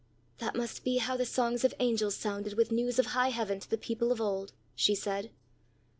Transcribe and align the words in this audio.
"That 0.39 0.55
must 0.55 0.83
be 0.83 0.97
how 0.97 1.15
the 1.15 1.27
songs 1.27 1.63
of 1.63 1.75
angels 1.77 2.15
sounded, 2.15 2.53
with 2.53 2.71
news 2.71 2.97
of 2.97 3.05
high 3.05 3.29
heaven, 3.29 3.59
to 3.59 3.69
the 3.69 3.77
people 3.77 4.11
of 4.11 4.19
old!" 4.19 4.51
she 4.73 4.95
said. 4.95 5.29